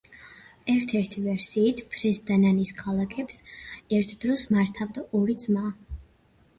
[0.75, 3.39] ერთ-ერთი ვერსიით, ფრეს და ნანის ქალაქებს
[4.01, 5.67] ერთდროს მართავდა ორი ძმა.